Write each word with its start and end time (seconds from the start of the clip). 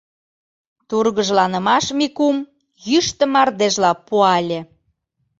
Тургыжланымаш 0.89 1.85
Микум 1.97 2.37
йӱштӧ 2.89 3.25
мардежла 3.33 3.91
пуале. 4.07 4.59